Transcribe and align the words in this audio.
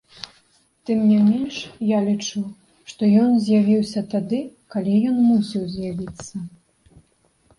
Тым 0.89 0.99
не 1.09 1.17
менш, 1.25 1.55
я 1.89 1.99
лічу, 2.07 2.39
што 2.91 3.09
ён 3.23 3.31
з'явіўся 3.43 4.01
тады, 4.15 4.39
калі 4.77 4.93
ён 5.13 5.17
мусіў 5.27 5.63
з'явіцца. 5.75 6.35